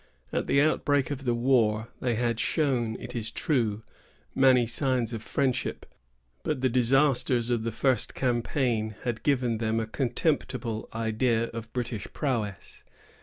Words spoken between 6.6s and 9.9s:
the disasters of the first campaign had given them a